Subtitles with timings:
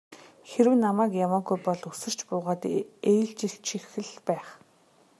[0.49, 2.63] Хэрэв намайг яваагүй бол үсэрч буугаад
[3.11, 4.47] ээлжилчих л байх.